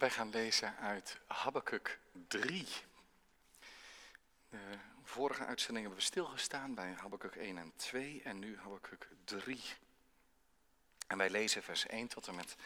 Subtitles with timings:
[0.00, 2.66] Wij gaan lezen uit Habakkuk 3.
[4.48, 9.62] De vorige uitzending hebben we stilgestaan bij Habakkuk 1 en 2 en nu Habakkuk 3.
[11.06, 12.56] En wij lezen vers 1 tot en met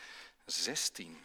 [0.44, 1.22] 16.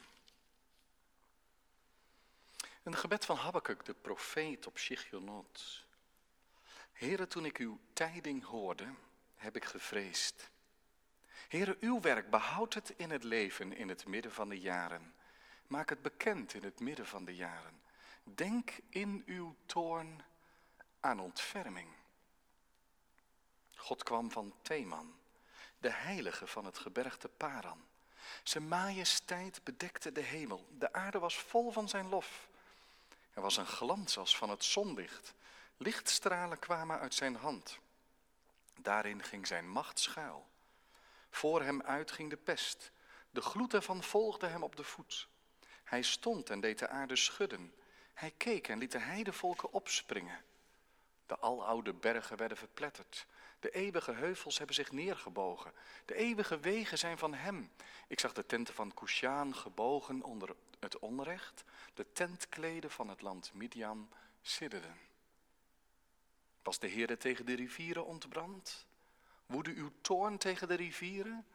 [2.84, 5.86] Een gebed van Habakkuk, de profeet op Shigionot.
[6.92, 8.94] Heren, toen ik uw tijding hoorde,
[9.36, 10.50] heb ik gevreesd.
[11.48, 15.14] Heren, uw werk behoudt het in het leven in het midden van de jaren.
[15.70, 17.82] Maak het bekend in het midden van de jaren.
[18.24, 20.24] Denk in uw toorn
[21.00, 21.90] aan ontferming.
[23.76, 25.16] God kwam van Theman,
[25.78, 27.86] de heilige van het gebergte Paran.
[28.44, 30.68] Zijn majesteit bedekte de hemel.
[30.78, 32.50] De aarde was vol van zijn lof.
[33.34, 35.34] Er was een glans als van het zonlicht.
[35.78, 37.80] Lichtstralen kwamen uit zijn hand.
[38.82, 40.48] Daarin ging zijn macht schuil.
[41.30, 42.92] Voor hem uit ging de pest.
[43.30, 45.28] De gloed ervan volgde hem op de voet.
[45.90, 47.74] Hij stond en deed de aarde schudden.
[48.14, 50.44] Hij keek en liet de heidevolken opspringen.
[51.26, 53.28] De aloude bergen werden verpletterd.
[53.60, 55.74] De eeuwige heuvels hebben zich neergebogen.
[56.06, 57.72] De eeuwige wegen zijn van hem.
[58.08, 61.64] Ik zag de tenten van Kushaan gebogen onder het onrecht.
[61.94, 64.10] De tentkleden van het land Midian
[64.42, 64.98] sidderden.
[66.64, 68.86] Was de Heere tegen de rivieren ontbrand?
[69.46, 71.46] Woedde uw toorn tegen de rivieren?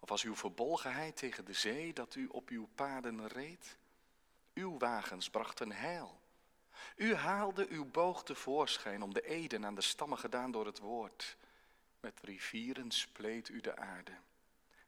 [0.00, 3.76] Of was uw verbolgenheid tegen de zee dat u op uw paden reed?
[4.54, 6.20] Uw wagens brachten heil.
[6.96, 11.36] U haalde uw boog tevoorschijn om de eden aan de stammen gedaan door het woord.
[12.00, 14.12] Met rivieren spleet u de aarde.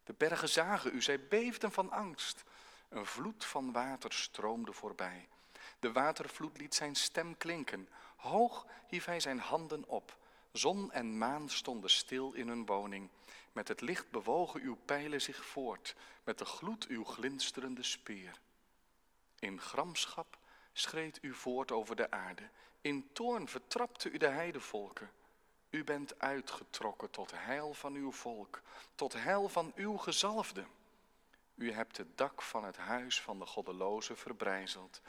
[0.04, 2.42] De bergen zagen u, zij beefden van angst.
[2.88, 5.28] Een vloed van water stroomde voorbij.
[5.78, 7.88] De watervloed liet zijn stem klinken.
[8.16, 10.16] Hoog hief hij zijn handen op.
[10.52, 13.10] Zon en maan stonden stil in hun woning.
[13.52, 18.40] Met het licht bewogen uw pijlen zich voort, met de gloed uw glinsterende speer.
[19.38, 20.38] In gramschap
[20.72, 22.48] schreed u voort over de aarde.
[22.80, 25.10] In toorn vertrapte u de heidevolken.
[25.70, 28.62] U bent uitgetrokken tot heil van uw volk,
[28.94, 30.64] tot heil van uw gezalfde.
[31.54, 35.00] U hebt het dak van het huis van de goddeloze verbrijzeld.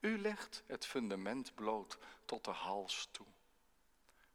[0.00, 3.26] U legt het fundament bloot tot de hals toe.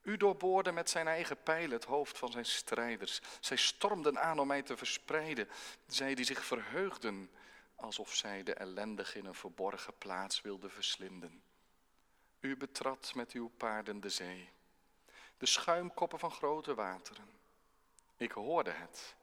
[0.08, 3.22] U doorboorde met zijn eigen pijl het hoofd van zijn strijders.
[3.40, 5.50] Zij stormden aan om mij te verspreiden.
[5.88, 7.32] Zij die zich verheugden,
[7.76, 11.44] alsof zij de ellendige in een verborgen plaats wilden verslinden.
[12.40, 14.50] U betrad met uw paarden de zee,
[15.38, 17.30] de schuimkoppen van grote wateren.
[18.18, 19.16] Ik hoorde het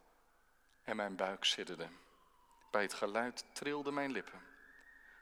[0.83, 1.89] en mijn buik sidderde.
[2.71, 4.41] Bij het geluid trilden mijn lippen.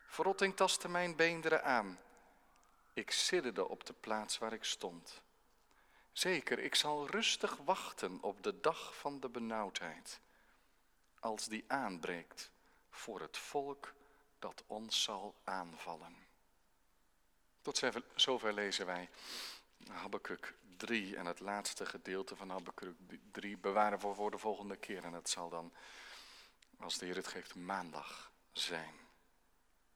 [0.06, 1.99] Verrotting tastte mijn beenderen aan.
[2.93, 5.23] Ik sidderde op de plaats waar ik stond.
[6.12, 10.21] Zeker, ik zal rustig wachten op de dag van de benauwdheid,
[11.21, 12.50] als die aanbreekt
[12.91, 13.95] voor het volk
[14.39, 16.17] dat ons zal aanvallen.
[17.61, 17.83] Tot
[18.15, 19.09] zover lezen wij
[19.89, 22.97] Habakkuk 3 en het laatste gedeelte van Habakkuk
[23.33, 25.05] 3 bewaren we voor de volgende keer.
[25.05, 25.73] En dat zal dan,
[26.79, 28.94] als de Heer het geeft, maandag zijn.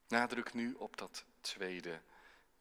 [0.07, 2.01] Nadruk nu op dat tweede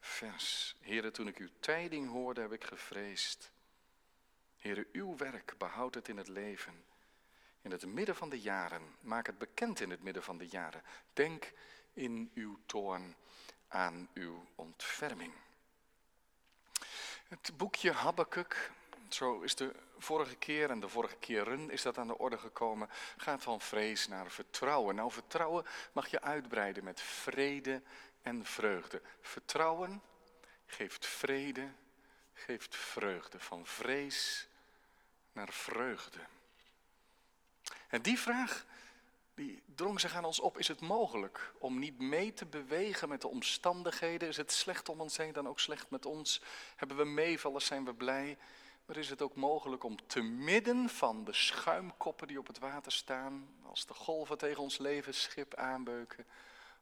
[0.07, 0.77] vers.
[0.81, 3.51] Heren, toen ik uw tijding hoorde, heb ik gevreesd.
[4.57, 6.85] Heren, uw werk behoudt het in het leven.
[7.63, 8.95] In het midden van de jaren.
[9.01, 10.83] Maak het bekend in het midden van de jaren.
[11.13, 11.53] Denk
[11.93, 13.17] in uw toorn
[13.69, 15.33] aan uw ontferming.
[17.29, 18.71] Het boekje Habakkuk,
[19.09, 22.89] zo is de vorige keer en de vorige keren is dat aan de orde gekomen,
[23.17, 24.95] gaat van vrees naar vertrouwen.
[24.95, 27.83] Nou, vertrouwen mag je uitbreiden met vrede
[28.27, 29.03] en vreugde.
[29.21, 30.03] Vertrouwen
[30.67, 31.69] geeft vrede,
[32.33, 33.41] geeft vreugde.
[33.41, 34.49] Van vrees
[35.33, 36.19] naar vreugde.
[37.89, 38.67] En die vraag,
[39.35, 40.59] die drong zich aan ons op.
[40.59, 44.29] Is het mogelijk om niet mee te bewegen met de omstandigheden?
[44.29, 46.43] Is het slecht om ons heen, dan ook slecht met ons?
[46.77, 48.39] Hebben we meevallers, zijn we blij?
[48.87, 52.93] Maar is het ook mogelijk om te midden van de schuimkoppen die op het water
[52.93, 56.27] staan, als de golven tegen ons levensschip aanbeuken,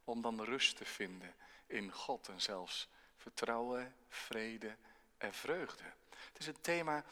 [0.05, 1.35] om dan rust te vinden
[1.67, 4.77] in God en zelfs vertrouwen, vrede
[5.19, 5.85] en vreugde.
[6.11, 7.05] Het is een thema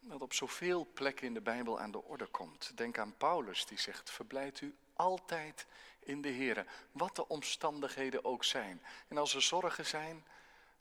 [0.00, 2.76] dat op zoveel plekken in de Bijbel aan de orde komt.
[2.76, 5.66] Denk aan Paulus die zegt, verblijd u altijd
[5.98, 8.82] in de Heer, wat de omstandigheden ook zijn.
[9.08, 10.24] En als er zorgen zijn,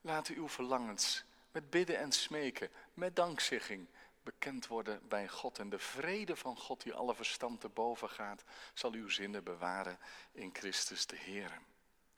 [0.02, 3.88] laat uw verlangens met bidden en smeken, met dankzegging,
[4.28, 5.60] bekend worden bij God.
[5.60, 8.44] En de vrede van God, die alle verstand te boven gaat,
[8.74, 10.00] zal uw zinnen bewaren
[10.32, 11.62] in Christus de Heer.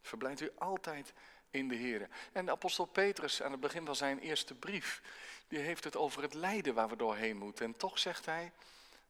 [0.01, 1.13] Verblijft u altijd
[1.49, 2.09] in de Heer.
[2.31, 5.01] En de apostel Petrus aan het begin van zijn eerste brief,
[5.47, 7.65] die heeft het over het lijden waar we doorheen moeten.
[7.65, 8.51] En toch zegt hij,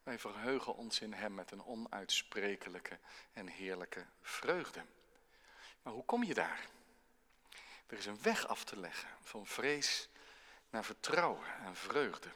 [0.03, 2.99] wij verheugen ons in Hem met een onuitsprekelijke
[3.33, 4.85] en heerlijke vreugde.
[5.81, 6.67] Maar hoe kom je daar?
[7.87, 10.09] Er is een weg af te leggen van vrees
[10.69, 12.29] naar vertrouwen en vreugde.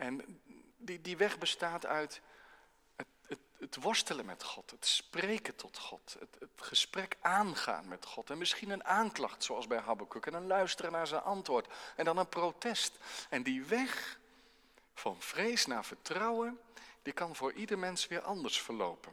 [0.00, 0.40] En
[0.76, 2.20] die, die weg bestaat uit
[2.96, 8.04] het, het, het, worstelen met God, het spreken tot God, het, het gesprek aangaan met
[8.04, 8.30] God.
[8.30, 11.72] En misschien een aanklacht, zoals bij Habakkuk, en een luisteren naar zijn antwoord.
[11.96, 12.98] En dan een protest.
[13.28, 14.18] En die weg
[14.94, 16.60] van vrees naar vertrouwen,
[17.02, 19.12] die kan voor ieder mens weer anders verlopen.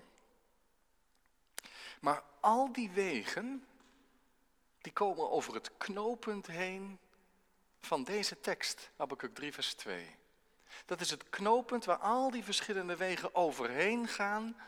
[2.00, 3.68] Maar al die wegen,
[4.82, 7.00] die komen over het knooppunt heen
[7.80, 10.16] van deze tekst, Habakkuk 3 vers 2.
[10.86, 14.62] Dat is het knooppunt waar al die verschillende wegen overheen gaan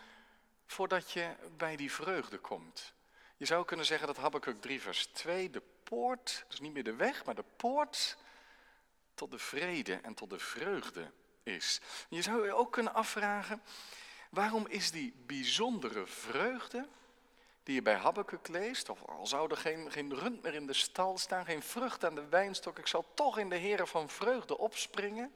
[0.66, 2.94] voordat je bij die vreugde komt.
[3.38, 6.96] Je zou kunnen zeggen dat Habakkuk 3 vers 2 de poort, dus niet meer de
[6.96, 8.18] weg, maar de poort
[9.14, 11.12] tot de vrede en tot de vreugde
[11.44, 11.82] is.
[12.10, 13.62] Je zou je ook kunnen afvragen,
[14.30, 16.88] waarom is die bijzondere vreugde
[17.64, 20.74] die je bij Habakkuk leest, of al zou er geen, geen rund meer in de
[20.74, 24.58] stal staan, geen vrucht aan de wijnstok, ik zal toch in de heren van vreugde
[24.58, 25.34] opspringen.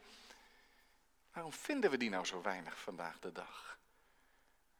[1.33, 3.77] Waarom vinden we die nou zo weinig vandaag de dag?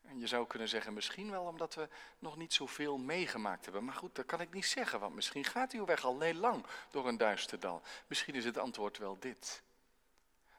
[0.02, 1.90] En je zou kunnen zeggen, misschien wel omdat we
[2.20, 3.84] nog niet zoveel meegemaakt hebben.
[3.84, 6.66] Maar goed, dat kan ik niet zeggen, want misschien gaat uw weg al heel lang
[6.92, 7.82] door een duister dal.
[8.08, 9.64] Misschien is het antwoord wel dit.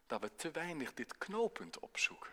[0.06, 2.32] Dat we te weinig dit knooppunt opzoeken.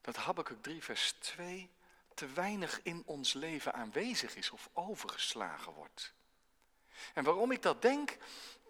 [0.00, 1.70] Dat Habakkuk 3 vers 2
[2.14, 6.12] te weinig in ons leven aanwezig is of overgeslagen wordt.
[7.14, 8.16] En waarom ik dat denk,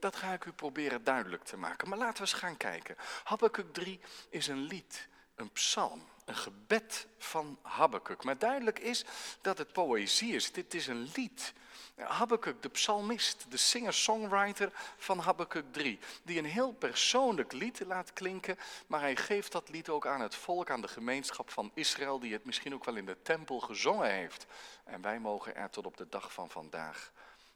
[0.03, 1.89] dat ga ik u proberen duidelijk te maken.
[1.89, 2.97] Maar laten we eens gaan kijken.
[3.25, 8.25] Habakkuk 3 is een lied, een psalm, een gebed van Habakkuk.
[8.25, 9.05] Maar duidelijk is
[9.41, 10.53] dat het poëzie is.
[10.53, 11.53] Dit is een lied.
[11.97, 18.59] Habakkuk, de psalmist, de singer-songwriter van Habakkuk 3, die een heel persoonlijk lied laat klinken,
[18.87, 22.33] maar hij geeft dat lied ook aan het volk, aan de gemeenschap van Israël, die
[22.33, 24.47] het misschien ook wel in de tempel gezongen heeft.
[24.85, 27.13] En wij mogen er tot op de dag van vandaag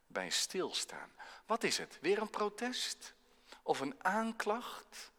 [0.07, 1.11] bij stilstaan.
[1.47, 1.99] Wat is het?
[2.01, 3.15] Weer een protest?
[3.63, 5.13] Of een aanklacht?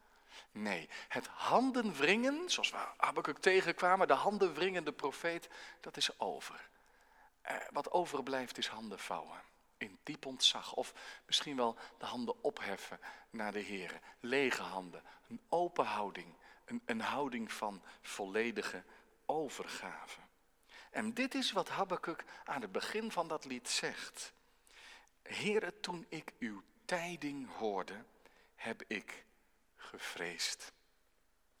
[0.50, 5.48] Nee, het handenwringen, zoals we Habakkuk tegenkwamen, de handenwringende profeet,
[5.80, 6.68] dat is over.
[7.40, 9.42] Eh, wat overblijft is handen vouwen.
[9.76, 10.74] In diep ontzag.
[10.74, 10.92] Of
[11.26, 14.00] misschien wel de handen opheffen naar de Heer.
[14.20, 15.02] Lege handen.
[15.28, 16.34] Een open houding.
[16.64, 18.82] Een, een houding van volledige
[19.26, 20.20] overgave.
[20.90, 24.32] En dit is wat Habakkuk aan het begin van dat lied zegt.
[25.28, 28.04] Heere, toen ik uw tijding hoorde,
[28.54, 29.24] heb ik
[29.76, 30.72] gevreesd.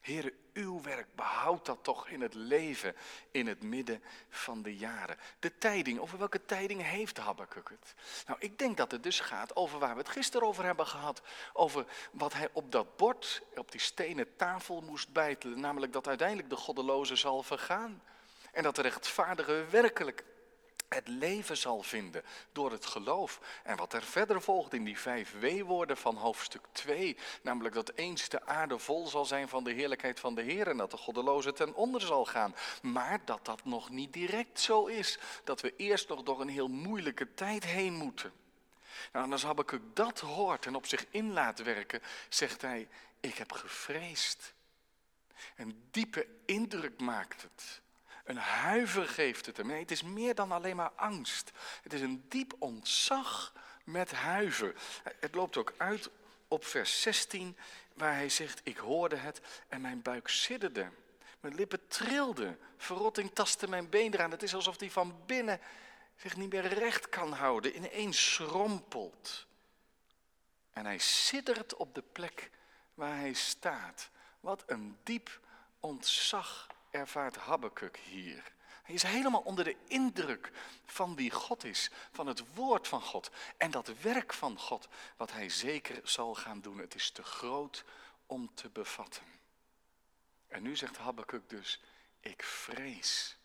[0.00, 2.96] Heere, uw werk behoudt dat toch in het leven,
[3.30, 5.18] in het midden van de jaren.
[5.38, 7.94] De tijding, over welke tijding heeft Habakkuk het?
[8.26, 11.22] Nou, ik denk dat het dus gaat over waar we het gisteren over hebben gehad.
[11.52, 15.60] Over wat hij op dat bord, op die stenen tafel moest bijtelen.
[15.60, 18.02] Namelijk dat uiteindelijk de goddeloze zal vergaan.
[18.52, 20.24] En dat de rechtvaardige werkelijk
[20.88, 23.40] het leven zal vinden door het geloof.
[23.62, 28.28] En wat er verder volgt in die vijf W-woorden van hoofdstuk 2, namelijk dat eens
[28.28, 31.52] de aarde vol zal zijn van de heerlijkheid van de Heer en dat de goddeloze
[31.52, 32.54] ten onder zal gaan.
[32.82, 36.68] Maar dat dat nog niet direct zo is, dat we eerst nog door een heel
[36.68, 38.32] moeilijke tijd heen moeten.
[39.12, 42.88] Nou, en als Habakkuk dat hoort en op zich in laat werken, zegt hij,
[43.20, 44.54] ik heb gevreesd.
[45.56, 47.80] Een diepe indruk maakt het.
[48.28, 49.70] Een huiver geeft het hem.
[49.70, 51.52] Het is meer dan alleen maar angst.
[51.82, 53.52] Het is een diep ontzag
[53.84, 54.74] met huiver.
[55.20, 56.10] Het loopt ook uit
[56.48, 57.56] op vers 16,
[57.94, 60.90] waar hij zegt: Ik hoorde het en mijn buik sidderde.
[61.40, 62.58] Mijn lippen trilden.
[62.76, 64.30] Verrotting tastte mijn been eraan.
[64.30, 65.60] Het is alsof hij van binnen
[66.16, 67.76] zich niet meer recht kan houden.
[67.76, 69.46] Ineens schrompelt.
[70.72, 72.50] En hij siddert op de plek
[72.94, 74.10] waar hij staat.
[74.40, 75.40] Wat een diep
[75.80, 78.52] ontzag ervaart Habakkuk hier.
[78.82, 80.50] Hij is helemaal onder de indruk
[80.84, 85.32] van wie God is, van het woord van God en dat werk van God, wat
[85.32, 86.78] hij zeker zal gaan doen.
[86.78, 87.84] Het is te groot
[88.26, 89.22] om te bevatten.
[90.46, 91.82] En nu zegt Habakkuk dus,
[92.20, 93.36] ik vrees.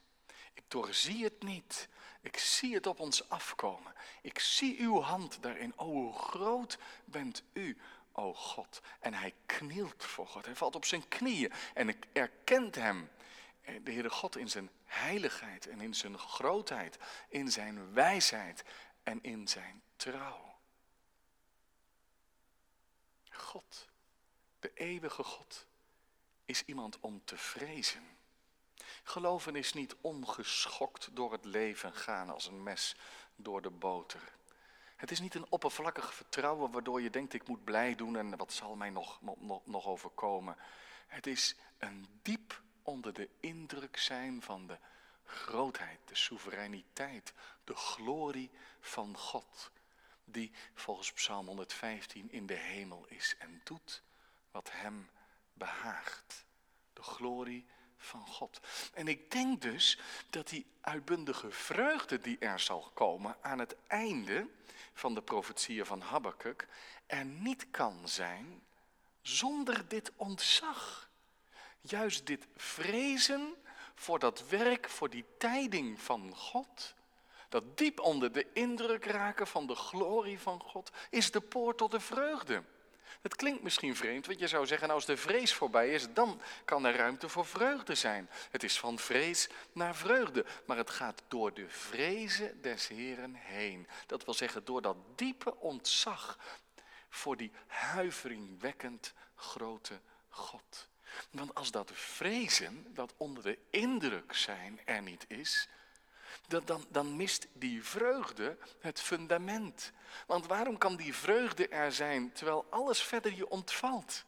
[0.54, 1.88] Ik doorzie het niet.
[2.22, 3.94] Ik zie het op ons afkomen.
[4.22, 5.74] Ik zie uw hand daarin.
[5.76, 7.78] O, hoe groot bent u,
[8.12, 8.82] o God.
[9.00, 10.46] En hij knielt voor God.
[10.46, 13.10] Hij valt op zijn knieën en erkent hem
[13.64, 16.98] de Heere God in zijn heiligheid en in zijn grootheid,
[17.30, 18.64] in zijn wijsheid
[19.04, 20.56] en in zijn trouw.
[23.30, 23.88] God,
[24.60, 25.66] de eeuwige God,
[26.46, 28.18] is iemand om te vrezen.
[29.04, 32.96] Geloven is niet ongeschokt door het leven gaan als een mes
[33.36, 34.34] door de boter.
[34.96, 38.54] Het is niet een oppervlakkig vertrouwen waardoor je denkt ik moet blij doen en wat
[38.54, 40.58] zal mij nog, nog, nog overkomen.
[41.08, 44.78] Het is een diep onder de indruk zijn van de
[45.26, 49.72] grootheid, de soevereiniteit, de glorie van God,
[50.26, 54.02] die volgens Psalm 115 in de hemel is en doet
[54.52, 55.10] wat hem
[55.54, 56.46] behaagt.
[56.94, 57.66] De glorie
[57.98, 58.60] van God.
[58.94, 60.00] En ik denk dus
[60.30, 64.48] dat die uitbundige vreugde die er zal komen aan het einde
[64.94, 66.68] van de profetieën van Habakkuk
[67.06, 68.64] er niet kan zijn
[69.22, 71.12] zonder dit ontzag.
[71.88, 73.56] Juist dit vrezen
[73.96, 76.94] voor dat werk, voor die tijding van God,
[77.50, 81.92] dat diep onder de indruk raken van de glorie van God, is de poort tot
[81.92, 82.64] de vreugde.
[83.22, 86.42] Het klinkt misschien vreemd, want je zou zeggen, nou, als de vrees voorbij is, dan
[86.66, 88.30] kan er ruimte voor vreugde zijn.
[88.52, 93.88] Het is van vrees naar vreugde, maar het gaat door de vrezen des Heren heen.
[94.06, 96.38] Dat wil zeggen, door dat diepe ontzag
[97.10, 100.00] voor die huiveringwekkend grote
[100.30, 100.92] God.
[101.32, 105.68] Want als dat vrezen, dat onder de indruk zijn, er niet is,
[106.48, 109.92] dan, dan mist die vreugde het fundament.
[110.28, 114.26] Want waarom kan die vreugde er zijn terwijl alles verder je ontvalt?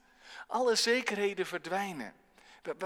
[0.47, 2.13] Alle zekerheden verdwijnen.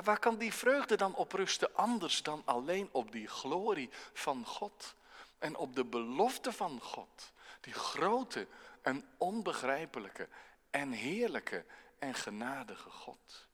[0.04, 4.96] Waar kan die vreugde dan op rusten anders dan alleen op die glorie van God
[5.38, 7.32] en op de belofte van God?
[7.62, 8.48] Die grote
[8.82, 10.28] en onbegrijpelijke
[10.70, 11.66] en heerlijke
[12.00, 13.48] en genadige God.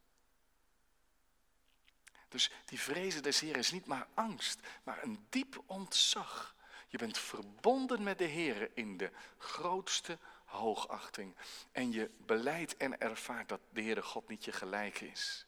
[2.29, 6.55] Dus die vrezen des Heer is niet maar angst, maar een diep ontzag.
[6.87, 11.35] Je bent verbonden met de Heer in de grootste hoogachting.
[11.71, 15.45] En je beleidt en ervaart dat de Heere God niet je gelijk is.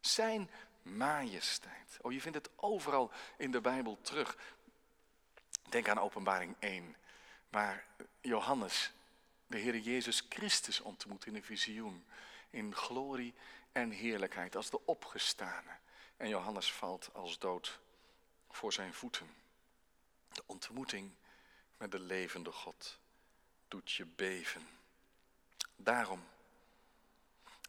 [0.00, 0.50] Zijn
[0.82, 1.98] majesteit.
[2.00, 4.36] Oh, je vindt het overal in de Bijbel terug.
[5.68, 6.96] Denk aan Openbaring 1,
[7.48, 7.86] waar
[8.20, 8.92] Johannes
[9.46, 12.04] de Heer Jezus Christus ontmoet in een visioen.
[12.50, 13.34] In glorie
[13.72, 15.70] en heerlijkheid als de opgestane.
[16.24, 17.80] En Johannes valt als dood
[18.50, 19.34] voor zijn voeten.
[20.32, 21.14] De ontmoeting
[21.76, 22.98] met de levende God
[23.68, 24.68] doet je beven.
[25.76, 26.24] Daarom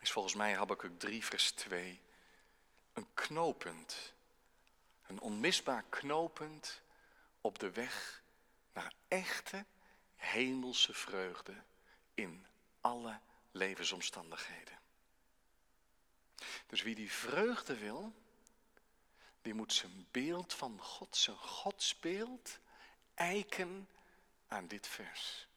[0.02, 2.02] is volgens mij Habakkuk 3 vers 2
[2.94, 4.14] een knooppunt.
[5.08, 6.82] Een onmisbaar knooppunt
[7.42, 8.24] op de weg
[8.74, 9.66] naar echte
[10.16, 11.64] hemelse vreugde
[12.14, 12.46] in
[12.82, 13.20] alle
[13.52, 14.80] levensomstandigheden.
[16.68, 18.14] Dus wie die vreugde wil,
[19.46, 22.60] die moet zijn beeld van God, zijn godsbeeld,
[23.14, 23.90] eiken
[24.48, 25.48] aan dit vers.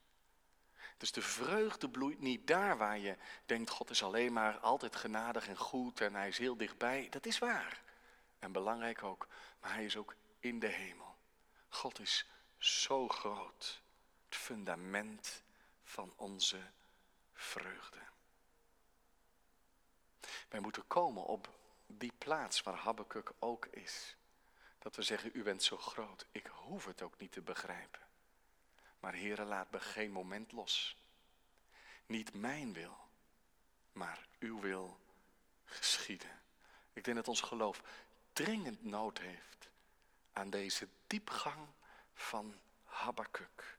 [0.96, 3.16] Dus de vreugde bloeit niet daar waar je
[3.46, 7.08] denkt, God is alleen maar altijd genadig en goed en hij is heel dichtbij.
[7.08, 7.82] Dat is waar.
[8.38, 9.28] En belangrijk ook,
[9.60, 11.16] maar hij is ook in de hemel.
[11.68, 12.26] God is
[12.58, 13.82] zo groot.
[14.24, 15.42] Het fundament
[15.82, 16.70] van onze
[17.34, 18.00] vreugde.
[20.48, 21.57] Wij moeten komen op
[21.88, 24.16] die plaats waar Habakkuk ook is.
[24.78, 28.00] Dat we zeggen, u bent zo groot, ik hoef het ook niet te begrijpen.
[29.00, 30.96] Maar Heere, laat me geen moment los.
[32.06, 32.98] Niet mijn wil,
[33.92, 35.00] maar uw wil
[35.64, 36.40] geschieden.
[36.92, 37.82] Ik denk dat ons geloof
[38.32, 39.68] dringend nood heeft
[40.32, 41.66] aan deze diepgang
[42.14, 43.78] van Habakkuk.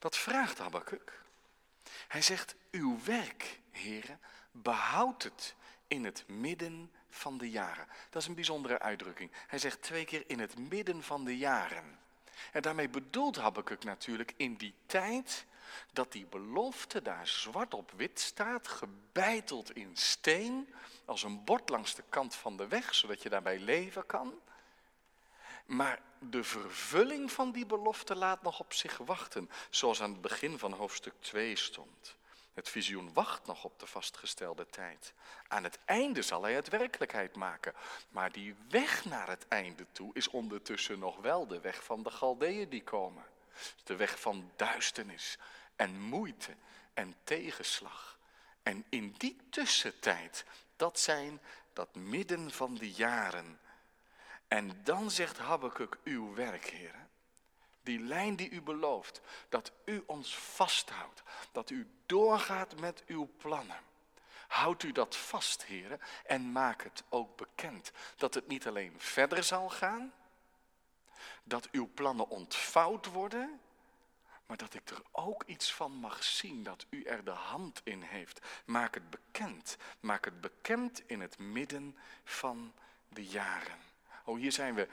[0.00, 1.24] Wat vraagt Habakkuk?
[2.08, 5.54] Hij zegt, uw werk, heren, behoud het
[5.92, 7.86] in het midden van de jaren.
[8.10, 9.30] Dat is een bijzondere uitdrukking.
[9.46, 11.98] Hij zegt twee keer in het midden van de jaren.
[12.52, 15.46] En daarmee bedoelt Habakkuk natuurlijk in die tijd
[15.92, 21.94] dat die belofte daar zwart op wit staat, gebeiteld in steen, als een bord langs
[21.94, 24.34] de kant van de weg, zodat je daarbij leven kan.
[25.66, 30.58] Maar de vervulling van die belofte laat nog op zich wachten, zoals aan het begin
[30.58, 32.16] van hoofdstuk 2 stond.
[32.54, 35.12] Het visioen wacht nog op de vastgestelde tijd.
[35.48, 37.74] Aan het einde zal hij het werkelijkheid maken.
[38.08, 42.10] Maar die weg naar het einde toe is ondertussen nog wel de weg van de
[42.10, 43.24] Galdeeën die komen.
[43.84, 45.38] De weg van duisternis
[45.76, 46.54] en moeite
[46.94, 48.18] en tegenslag.
[48.62, 50.44] En in die tussentijd,
[50.76, 51.40] dat zijn
[51.72, 53.60] dat midden van de jaren.
[54.48, 57.01] En dan zegt Habakkuk, uw werk, heren.
[57.82, 61.22] Die lijn die u belooft, dat u ons vasthoudt,
[61.52, 63.80] dat u doorgaat met uw plannen.
[64.48, 67.92] Houd u dat vast, heren, en maak het ook bekend.
[68.16, 70.12] Dat het niet alleen verder zal gaan,
[71.44, 73.60] dat uw plannen ontvouwd worden,
[74.46, 78.02] maar dat ik er ook iets van mag zien, dat u er de hand in
[78.02, 78.40] heeft.
[78.64, 82.72] Maak het bekend, maak het bekend in het midden van
[83.08, 83.78] de jaren.
[84.24, 84.88] Oh, hier zijn we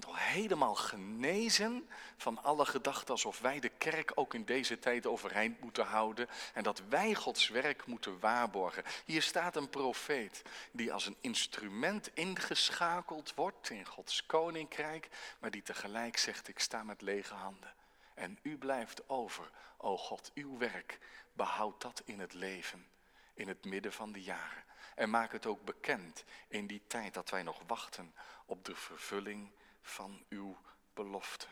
[0.00, 5.60] toch helemaal genezen van alle gedachten alsof wij de kerk ook in deze tijd overeind
[5.60, 8.84] moeten houden en dat wij Gods werk moeten waarborgen.
[9.04, 15.62] Hier staat een profeet die als een instrument ingeschakeld wordt in Gods koninkrijk, maar die
[15.62, 17.74] tegelijk zegt ik sta met lege handen.
[18.14, 20.98] En u blijft over, o God, uw werk,
[21.32, 22.86] behoud dat in het leven,
[23.34, 24.64] in het midden van de jaren.
[24.94, 28.14] En maak het ook bekend in die tijd dat wij nog wachten
[28.46, 29.50] op de vervulling
[29.86, 30.56] van uw
[30.94, 31.46] belofte.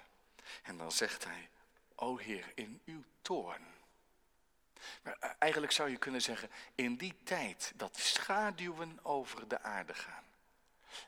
[0.62, 1.50] En dan zegt hij,
[1.94, 3.66] o Heer, in uw toorn.
[5.02, 9.94] Maar eh, eigenlijk zou je kunnen zeggen, in die tijd dat schaduwen over de aarde
[9.94, 10.24] gaan.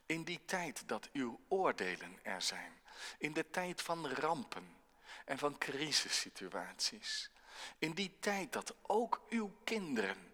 [0.07, 2.73] In die tijd dat uw oordelen er zijn.
[3.19, 4.77] In de tijd van rampen
[5.25, 7.31] en van crisissituaties.
[7.79, 10.33] In die tijd dat ook uw kinderen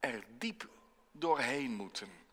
[0.00, 0.68] er diep
[1.12, 2.27] doorheen moeten.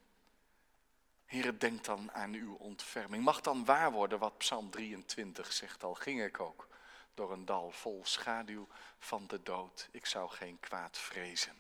[1.26, 3.24] Heer, denk dan aan uw ontferming.
[3.24, 6.68] Mag dan waar worden wat Psalm 23 zegt, al ging ik ook
[7.14, 8.68] door een dal vol schaduw
[9.00, 9.88] van de dood.
[9.92, 11.56] Ik zou geen kwaad vrezen,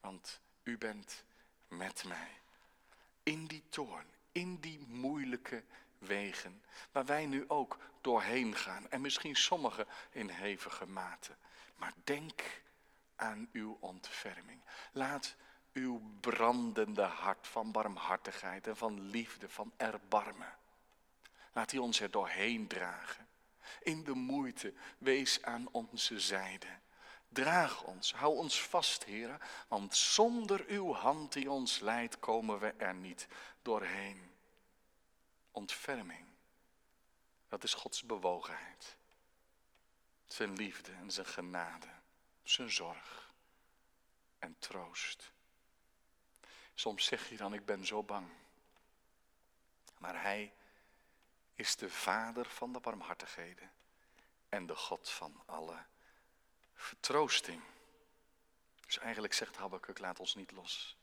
[0.00, 1.24] want u bent
[1.68, 2.40] met mij.
[3.22, 5.64] In die toorn, in die moeilijke
[5.98, 8.90] wegen, waar wij nu ook doorheen gaan.
[8.90, 11.36] En misschien sommigen in hevige mate.
[11.76, 12.62] Maar denk
[13.16, 14.60] aan uw ontferming.
[14.92, 15.34] Laat
[15.72, 20.58] uw brandende hart van barmhartigheid en van liefde, van erbarmen.
[21.52, 23.28] Laat hij ons er doorheen dragen.
[23.82, 26.78] In de moeite, wees aan onze zijde.
[27.28, 32.72] Draag ons, hou ons vast, Heer, want zonder uw hand die ons leidt, komen we
[32.76, 33.26] er niet
[33.62, 34.30] doorheen.
[35.50, 36.26] Ontferming,
[37.48, 38.96] dat is Gods bewogenheid.
[40.26, 41.88] Zijn liefde en zijn genade,
[42.42, 43.32] zijn zorg
[44.38, 45.32] en troost.
[46.80, 48.28] Soms zeg je dan, ik ben zo bang.
[49.98, 50.52] Maar hij
[51.54, 53.72] is de vader van de barmhartigheden
[54.48, 55.84] en de God van alle
[56.74, 57.62] vertroosting.
[58.86, 60.96] Dus eigenlijk zegt Habakkuk, laat ons niet los.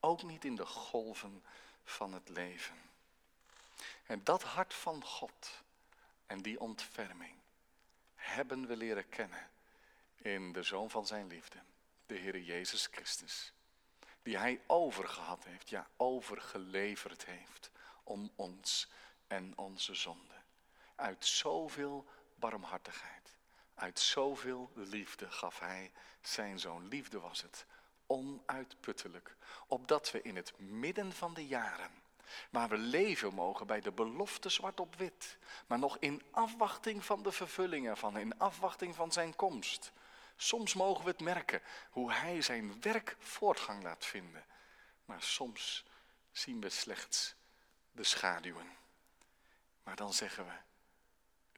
[0.00, 1.44] Ook niet in de golven
[1.84, 2.90] van het leven.
[4.06, 5.62] En dat hart van God
[6.26, 7.34] en die ontferming
[8.14, 9.50] hebben we leren kennen
[10.16, 11.62] in de Zoon van zijn liefde,
[12.06, 13.52] de Heer Jezus Christus
[14.22, 17.70] die hij overgehad heeft, ja, overgeleverd heeft
[18.02, 18.88] om ons
[19.26, 20.34] en onze zonde.
[20.94, 23.36] Uit zoveel barmhartigheid,
[23.74, 26.88] uit zoveel liefde gaf hij zijn zoon.
[26.88, 27.66] Liefde was het,
[28.06, 31.90] onuitputtelijk, opdat we in het midden van de jaren,
[32.50, 37.22] waar we leven mogen bij de belofte zwart op wit, maar nog in afwachting van
[37.22, 39.92] de vervulling ervan, in afwachting van zijn komst,
[40.42, 44.44] Soms mogen we het merken hoe hij zijn werk voortgang laat vinden.
[45.04, 45.84] Maar soms
[46.32, 47.34] zien we slechts
[47.92, 48.76] de schaduwen.
[49.82, 50.52] Maar dan zeggen we,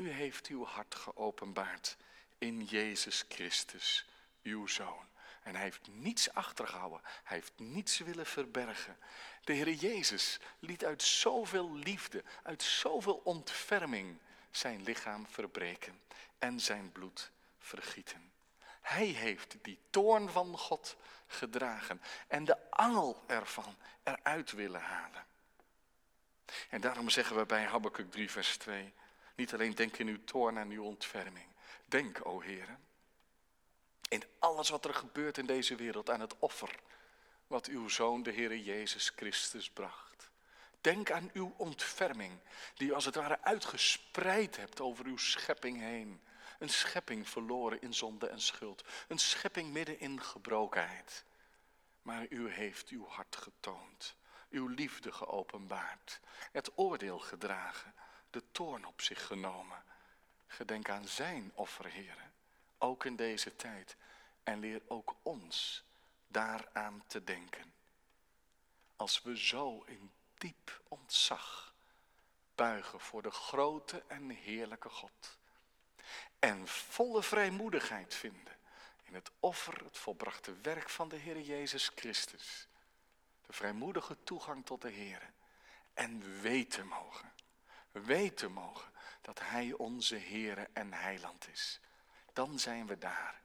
[0.02, 1.96] u heeft uw hart geopenbaard
[2.38, 4.08] in Jezus Christus,
[4.42, 5.08] uw Zoon.
[5.42, 8.98] En hij heeft niets achtergehouden, hij heeft niets willen verbergen.
[9.44, 14.18] De Heer Jezus liet uit zoveel liefde, uit zoveel ontferming
[14.50, 16.00] zijn lichaam verbreken
[16.38, 18.33] en zijn bloed vergieten.
[18.84, 25.26] Hij heeft die toorn van God gedragen en de angel ervan eruit willen halen.
[26.70, 28.92] En daarom zeggen we bij Habakkuk 3, vers 2,
[29.34, 31.46] niet alleen denk in uw toorn en uw ontferming.
[31.86, 32.78] Denk, o Heer,
[34.08, 36.78] in alles wat er gebeurt in deze wereld aan het offer
[37.46, 40.30] wat uw Zoon, de Heer Jezus Christus, bracht.
[40.80, 42.38] Denk aan uw ontferming,
[42.74, 46.20] die u als het ware uitgespreid hebt over uw schepping heen.
[46.58, 48.84] Een schepping verloren in zonde en schuld.
[49.08, 51.24] Een schepping midden in gebrokenheid.
[52.02, 54.16] Maar u heeft uw hart getoond.
[54.50, 56.20] Uw liefde geopenbaard.
[56.52, 57.94] Het oordeel gedragen.
[58.30, 59.82] De toorn op zich genomen.
[60.46, 62.32] Gedenk aan zijn offer, heren.
[62.78, 63.96] Ook in deze tijd.
[64.42, 65.84] En leer ook ons
[66.26, 67.72] daaraan te denken.
[68.96, 71.74] Als we zo in diep ontzag
[72.54, 75.38] buigen voor de grote en heerlijke God
[76.38, 78.52] en volle vrijmoedigheid vinden
[79.02, 82.68] in het offer, het volbrachte werk van de Heer Jezus Christus.
[83.46, 85.32] De vrijmoedige toegang tot de Heer.
[85.94, 87.32] En weten mogen,
[87.92, 91.80] weten mogen dat Hij onze Heer en Heiland is.
[92.32, 93.40] Dan zijn we daar,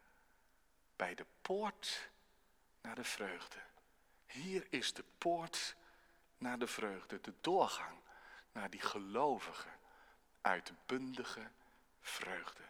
[0.96, 2.10] bij de poort
[2.82, 3.60] naar de vreugde.
[4.26, 5.76] Hier is de poort
[6.38, 7.98] naar de vreugde, de doorgang
[8.52, 9.70] naar die gelovige,
[10.42, 11.52] uitbundige
[12.10, 12.64] vreugde.